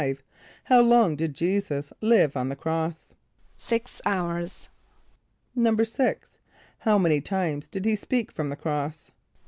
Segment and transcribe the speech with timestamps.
[0.35, 3.13] = How long did J[=e]´[s+]us live on the cross?
[3.55, 4.67] =Six hours.=
[5.55, 6.37] =6.=
[6.79, 9.11] How many times did he speak from the cross?